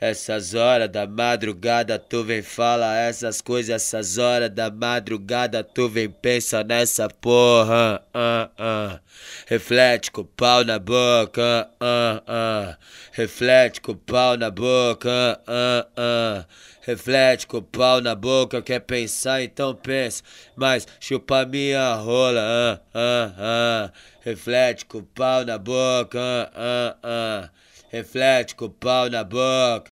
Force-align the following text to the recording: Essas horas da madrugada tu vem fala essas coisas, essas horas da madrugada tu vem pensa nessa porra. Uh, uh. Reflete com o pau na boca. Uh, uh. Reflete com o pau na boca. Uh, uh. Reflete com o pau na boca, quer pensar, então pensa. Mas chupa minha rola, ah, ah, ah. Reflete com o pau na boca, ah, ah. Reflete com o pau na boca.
Essas 0.00 0.54
horas 0.54 0.88
da 0.88 1.06
madrugada 1.06 1.98
tu 1.98 2.24
vem 2.24 2.40
fala 2.40 2.96
essas 2.96 3.42
coisas, 3.42 3.74
essas 3.74 4.16
horas 4.16 4.48
da 4.48 4.70
madrugada 4.70 5.62
tu 5.62 5.90
vem 5.90 6.08
pensa 6.08 6.64
nessa 6.64 7.06
porra. 7.08 8.02
Uh, 8.14 8.94
uh. 8.96 9.00
Reflete 9.46 10.10
com 10.10 10.22
o 10.22 10.24
pau 10.24 10.64
na 10.64 10.78
boca. 10.78 11.68
Uh, 11.78 12.72
uh. 12.72 12.76
Reflete 13.12 13.82
com 13.82 13.92
o 13.92 13.96
pau 13.96 14.38
na 14.38 14.50
boca. 14.50 15.38
Uh, 15.46 16.00
uh. 16.00 16.44
Reflete 16.82 17.46
com 17.46 17.58
o 17.58 17.62
pau 17.62 18.00
na 18.00 18.14
boca, 18.14 18.62
quer 18.62 18.80
pensar, 18.80 19.42
então 19.42 19.74
pensa. 19.74 20.22
Mas 20.56 20.88
chupa 20.98 21.44
minha 21.44 21.94
rola, 21.96 22.40
ah, 22.40 22.80
ah, 22.94 23.34
ah. 23.38 23.92
Reflete 24.22 24.86
com 24.86 24.98
o 24.98 25.02
pau 25.02 25.44
na 25.44 25.58
boca, 25.58 26.18
ah, 26.54 26.96
ah. 27.02 27.49
Reflete 28.00 28.54
com 28.54 28.64
o 28.64 28.70
pau 28.70 29.10
na 29.10 29.22
boca. 29.22 29.90